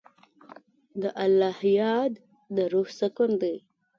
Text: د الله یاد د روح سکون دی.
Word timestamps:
د 1.01 1.03
الله 1.25 1.59
یاد 1.79 2.13
د 2.55 2.57
روح 2.73 2.87
سکون 2.99 3.31
دی. 3.41 3.55